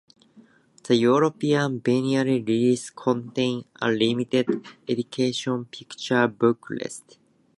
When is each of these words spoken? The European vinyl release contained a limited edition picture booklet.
The 0.85 0.95
European 0.95 1.79
vinyl 1.79 2.25
release 2.25 2.89
contained 2.89 3.65
a 3.79 3.91
limited 3.91 4.65
edition 4.87 5.65
picture 5.65 6.27
booklet. 6.27 7.17